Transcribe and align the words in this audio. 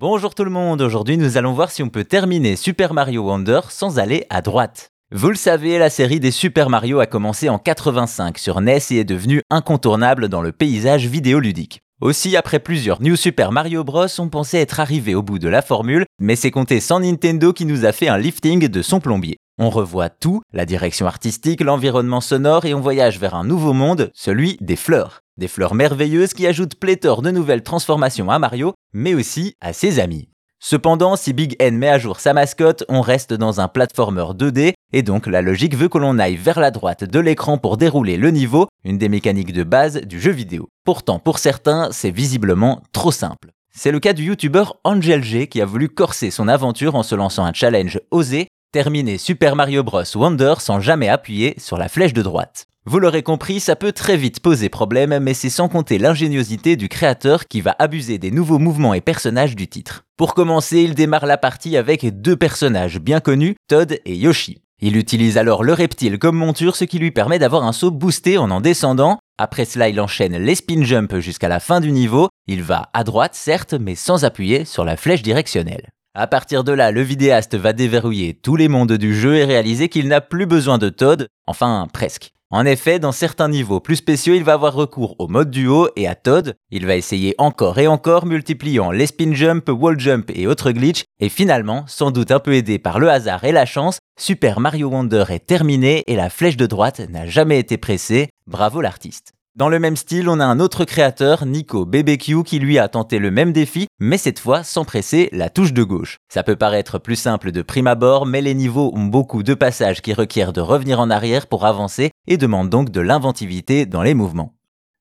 Bonjour 0.00 0.34
tout 0.34 0.42
le 0.42 0.50
monde, 0.50 0.82
aujourd'hui 0.82 1.16
nous 1.16 1.36
allons 1.36 1.52
voir 1.52 1.70
si 1.70 1.80
on 1.80 1.88
peut 1.88 2.02
terminer 2.02 2.56
Super 2.56 2.94
Mario 2.94 3.22
Wonder 3.22 3.60
sans 3.68 4.00
aller 4.00 4.26
à 4.28 4.42
droite. 4.42 4.90
Vous 5.12 5.28
le 5.28 5.36
savez, 5.36 5.78
la 5.78 5.88
série 5.88 6.18
des 6.18 6.32
Super 6.32 6.68
Mario 6.68 6.98
a 6.98 7.06
commencé 7.06 7.48
en 7.48 7.60
85 7.60 8.36
sur 8.38 8.60
NES 8.60 8.80
et 8.90 8.98
est 8.98 9.04
devenue 9.04 9.42
incontournable 9.50 10.28
dans 10.28 10.42
le 10.42 10.50
paysage 10.50 11.06
vidéoludique. 11.06 11.80
Aussi, 12.00 12.36
après 12.36 12.58
plusieurs 12.58 13.00
New 13.02 13.14
Super 13.14 13.52
Mario 13.52 13.84
Bros, 13.84 14.08
on 14.18 14.28
pensait 14.28 14.60
être 14.60 14.80
arrivé 14.80 15.14
au 15.14 15.22
bout 15.22 15.38
de 15.38 15.48
la 15.48 15.62
formule, 15.62 16.06
mais 16.18 16.34
c'est 16.34 16.50
compté 16.50 16.80
sans 16.80 16.98
Nintendo 16.98 17.52
qui 17.52 17.64
nous 17.64 17.84
a 17.84 17.92
fait 17.92 18.08
un 18.08 18.18
lifting 18.18 18.66
de 18.66 18.82
son 18.82 18.98
plombier. 18.98 19.36
On 19.60 19.70
revoit 19.70 20.08
tout, 20.08 20.42
la 20.52 20.66
direction 20.66 21.06
artistique, 21.06 21.60
l'environnement 21.60 22.20
sonore 22.20 22.64
et 22.64 22.74
on 22.74 22.80
voyage 22.80 23.20
vers 23.20 23.36
un 23.36 23.44
nouveau 23.44 23.72
monde, 23.72 24.10
celui 24.12 24.56
des 24.60 24.74
fleurs. 24.74 25.20
Des 25.36 25.48
fleurs 25.48 25.74
merveilleuses 25.74 26.32
qui 26.32 26.46
ajoutent 26.46 26.76
pléthore 26.76 27.20
de 27.20 27.32
nouvelles 27.32 27.64
transformations 27.64 28.30
à 28.30 28.38
Mario, 28.38 28.72
mais 28.92 29.14
aussi 29.14 29.56
à 29.60 29.72
ses 29.72 29.98
amis. 29.98 30.28
Cependant, 30.62 31.16
si 31.16 31.32
Big 31.32 31.56
N 31.58 31.76
met 31.76 31.88
à 31.88 31.98
jour 31.98 32.20
sa 32.20 32.32
mascotte, 32.32 32.84
on 32.88 33.00
reste 33.00 33.34
dans 33.34 33.60
un 33.60 33.66
platformer 33.66 34.26
2D, 34.32 34.74
et 34.92 35.02
donc 35.02 35.26
la 35.26 35.42
logique 35.42 35.76
veut 35.76 35.88
que 35.88 35.98
l'on 35.98 36.20
aille 36.20 36.36
vers 36.36 36.60
la 36.60 36.70
droite 36.70 37.02
de 37.02 37.18
l'écran 37.18 37.58
pour 37.58 37.76
dérouler 37.76 38.16
le 38.16 38.30
niveau, 38.30 38.68
une 38.84 38.96
des 38.96 39.08
mécaniques 39.08 39.52
de 39.52 39.64
base 39.64 40.00
du 40.02 40.20
jeu 40.20 40.30
vidéo. 40.30 40.68
Pourtant, 40.84 41.18
pour 41.18 41.40
certains, 41.40 41.88
c'est 41.90 42.12
visiblement 42.12 42.80
trop 42.92 43.10
simple. 43.10 43.50
C'est 43.76 43.90
le 43.90 43.98
cas 43.98 44.12
du 44.12 44.22
youtubeur 44.22 44.76
Angel 44.84 45.24
G 45.24 45.48
qui 45.48 45.60
a 45.60 45.66
voulu 45.66 45.88
corser 45.88 46.30
son 46.30 46.46
aventure 46.46 46.94
en 46.94 47.02
se 47.02 47.16
lançant 47.16 47.44
un 47.44 47.52
challenge 47.52 48.00
osé 48.12 48.46
Terminer 48.72 49.18
Super 49.18 49.56
Mario 49.56 49.82
Bros. 49.82 50.04
Wonder 50.14 50.54
sans 50.58 50.78
jamais 50.78 51.08
appuyer 51.08 51.54
sur 51.58 51.76
la 51.76 51.88
flèche 51.88 52.12
de 52.12 52.22
droite. 52.22 52.66
Vous 52.86 52.98
l'aurez 52.98 53.22
compris, 53.22 53.60
ça 53.60 53.76
peut 53.76 53.92
très 53.92 54.18
vite 54.18 54.40
poser 54.40 54.68
problème, 54.68 55.18
mais 55.18 55.32
c'est 55.32 55.48
sans 55.48 55.70
compter 55.70 55.96
l'ingéniosité 55.96 56.76
du 56.76 56.90
créateur 56.90 57.48
qui 57.48 57.62
va 57.62 57.74
abuser 57.78 58.18
des 58.18 58.30
nouveaux 58.30 58.58
mouvements 58.58 58.92
et 58.92 59.00
personnages 59.00 59.56
du 59.56 59.68
titre. 59.68 60.04
Pour 60.18 60.34
commencer, 60.34 60.82
il 60.82 60.94
démarre 60.94 61.24
la 61.24 61.38
partie 61.38 61.78
avec 61.78 62.20
deux 62.20 62.36
personnages 62.36 63.00
bien 63.00 63.20
connus, 63.20 63.56
Todd 63.68 63.98
et 64.04 64.14
Yoshi. 64.14 64.60
Il 64.82 64.98
utilise 64.98 65.38
alors 65.38 65.64
le 65.64 65.72
reptile 65.72 66.18
comme 66.18 66.36
monture, 66.36 66.76
ce 66.76 66.84
qui 66.84 66.98
lui 66.98 67.10
permet 67.10 67.38
d'avoir 67.38 67.64
un 67.64 67.72
saut 67.72 67.90
boosté 67.90 68.36
en 68.36 68.50
en 68.50 68.60
descendant. 68.60 69.18
Après 69.38 69.64
cela, 69.64 69.88
il 69.88 69.98
enchaîne 69.98 70.36
les 70.36 70.54
spin 70.54 70.82
jumps 70.82 71.20
jusqu'à 71.20 71.48
la 71.48 71.60
fin 71.60 71.80
du 71.80 71.90
niveau. 71.90 72.28
Il 72.46 72.62
va 72.62 72.90
à 72.92 73.02
droite, 73.02 73.34
certes, 73.34 73.72
mais 73.72 73.94
sans 73.94 74.26
appuyer 74.26 74.66
sur 74.66 74.84
la 74.84 74.98
flèche 74.98 75.22
directionnelle. 75.22 75.88
À 76.14 76.26
partir 76.26 76.64
de 76.64 76.72
là, 76.72 76.90
le 76.90 77.00
vidéaste 77.00 77.54
va 77.54 77.72
déverrouiller 77.72 78.34
tous 78.34 78.56
les 78.56 78.68
mondes 78.68 78.92
du 78.92 79.18
jeu 79.18 79.36
et 79.36 79.46
réaliser 79.46 79.88
qu'il 79.88 80.06
n'a 80.06 80.20
plus 80.20 80.44
besoin 80.44 80.76
de 80.76 80.90
Todd, 80.90 81.28
enfin 81.46 81.88
presque. 81.90 82.34
En 82.54 82.66
effet, 82.66 83.00
dans 83.00 83.10
certains 83.10 83.48
niveaux 83.48 83.80
plus 83.80 83.96
spéciaux, 83.96 84.32
il 84.32 84.44
va 84.44 84.52
avoir 84.52 84.74
recours 84.74 85.16
au 85.18 85.26
mode 85.26 85.50
duo 85.50 85.88
et 85.96 86.06
à 86.06 86.14
Todd. 86.14 86.54
Il 86.70 86.86
va 86.86 86.94
essayer 86.94 87.34
encore 87.36 87.80
et 87.80 87.88
encore, 87.88 88.26
multipliant 88.26 88.92
les 88.92 89.08
spin 89.08 89.34
jump, 89.34 89.68
wall 89.68 89.98
jump 89.98 90.30
et 90.32 90.46
autres 90.46 90.70
glitches. 90.70 91.02
Et 91.18 91.28
finalement, 91.28 91.82
sans 91.88 92.12
doute 92.12 92.30
un 92.30 92.38
peu 92.38 92.54
aidé 92.54 92.78
par 92.78 93.00
le 93.00 93.10
hasard 93.10 93.42
et 93.42 93.50
la 93.50 93.66
chance, 93.66 93.98
Super 94.20 94.60
Mario 94.60 94.88
Wonder 94.88 95.24
est 95.30 95.44
terminé 95.44 96.04
et 96.06 96.14
la 96.14 96.30
flèche 96.30 96.56
de 96.56 96.66
droite 96.66 97.00
n'a 97.10 97.26
jamais 97.26 97.58
été 97.58 97.76
pressée. 97.76 98.28
Bravo 98.46 98.80
l'artiste. 98.80 99.32
Dans 99.56 99.68
le 99.68 99.78
même 99.78 99.96
style, 99.96 100.28
on 100.28 100.40
a 100.40 100.44
un 100.44 100.58
autre 100.58 100.84
créateur, 100.84 101.46
Nico 101.46 101.84
BBQ, 101.84 102.42
qui 102.42 102.58
lui 102.58 102.76
a 102.80 102.88
tenté 102.88 103.20
le 103.20 103.30
même 103.30 103.52
défi, 103.52 103.86
mais 104.00 104.18
cette 104.18 104.40
fois 104.40 104.64
sans 104.64 104.84
presser 104.84 105.28
la 105.30 105.48
touche 105.48 105.72
de 105.72 105.84
gauche. 105.84 106.18
Ça 106.28 106.42
peut 106.42 106.56
paraître 106.56 106.98
plus 106.98 107.14
simple 107.14 107.52
de 107.52 107.62
prime 107.62 107.86
abord, 107.86 108.26
mais 108.26 108.40
les 108.40 108.54
niveaux 108.54 108.90
ont 108.96 109.04
beaucoup 109.04 109.44
de 109.44 109.54
passages 109.54 110.02
qui 110.02 110.12
requièrent 110.12 110.52
de 110.52 110.60
revenir 110.60 110.98
en 110.98 111.08
arrière 111.08 111.46
pour 111.46 111.66
avancer 111.66 112.10
et 112.26 112.36
demandent 112.36 112.70
donc 112.70 112.90
de 112.90 113.00
l'inventivité 113.00 113.86
dans 113.86 114.02
les 114.02 114.14
mouvements. 114.14 114.54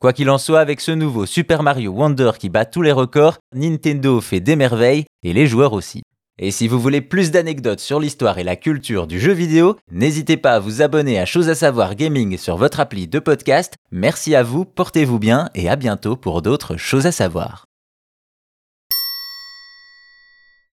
Quoi 0.00 0.12
qu'il 0.12 0.30
en 0.30 0.38
soit, 0.38 0.60
avec 0.60 0.80
ce 0.80 0.92
nouveau 0.92 1.26
Super 1.26 1.62
Mario 1.62 1.92
Wonder 1.92 2.30
qui 2.38 2.48
bat 2.48 2.64
tous 2.64 2.82
les 2.82 2.92
records, 2.92 3.38
Nintendo 3.54 4.20
fait 4.20 4.40
des 4.40 4.54
merveilles 4.54 5.06
et 5.24 5.32
les 5.32 5.46
joueurs 5.46 5.72
aussi. 5.72 6.02
Et 6.38 6.52
si 6.52 6.68
vous 6.68 6.78
voulez 6.78 7.00
plus 7.00 7.32
d'anecdotes 7.32 7.80
sur 7.80 7.98
l'histoire 7.98 8.38
et 8.38 8.44
la 8.44 8.54
culture 8.54 9.08
du 9.08 9.18
jeu 9.18 9.32
vidéo, 9.32 9.76
n'hésitez 9.90 10.36
pas 10.36 10.52
à 10.52 10.60
vous 10.60 10.82
abonner 10.82 11.18
à 11.18 11.26
Chose 11.26 11.48
à 11.48 11.56
savoir 11.56 11.96
gaming 11.96 12.38
sur 12.38 12.56
votre 12.56 12.78
appli 12.78 13.08
de 13.08 13.18
podcast. 13.18 13.74
Merci 13.90 14.36
à 14.36 14.44
vous, 14.44 14.64
portez-vous 14.64 15.18
bien 15.18 15.50
et 15.56 15.68
à 15.68 15.74
bientôt 15.74 16.14
pour 16.14 16.40
d'autres 16.40 16.76
choses 16.76 17.06
à 17.06 17.12
savoir. 17.12 17.67